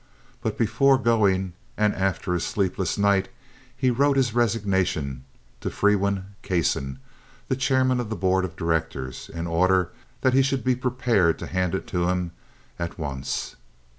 But 0.41 0.57
before 0.57 0.97
going, 0.97 1.53
and 1.77 1.93
after 1.93 2.33
a 2.33 2.39
sleepless 2.39 2.97
night, 2.97 3.29
he 3.77 3.91
wrote 3.91 4.17
his 4.17 4.33
resignation 4.33 5.25
to 5.59 5.69
Frewen 5.69 6.33
Kasson, 6.41 6.97
the 7.49 7.55
chairman 7.55 7.99
of 7.99 8.09
the 8.09 8.15
board 8.15 8.43
of 8.43 8.55
directors, 8.55 9.29
in 9.31 9.45
order 9.45 9.91
that 10.21 10.33
he 10.33 10.41
should 10.41 10.63
be 10.63 10.73
prepared 10.73 11.37
to 11.37 11.45
hand 11.45 11.75
it 11.75 11.85
to 11.89 12.07
him, 12.09 12.31
at 12.79 12.97
once. 12.97 13.57